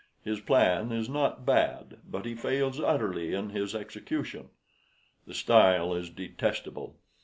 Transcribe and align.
His 0.23 0.39
plan 0.39 0.91
is 0.91 1.07
not 1.07 1.45
bad, 1.45 1.97
but 2.09 2.25
he 2.25 2.33
fails 2.33 2.79
utterly 2.79 3.35
in 3.35 3.51
his 3.51 3.75
execution. 3.75 4.49
The 5.27 5.35
style 5.35 5.93
is 5.93 6.09
detestable. 6.09 6.95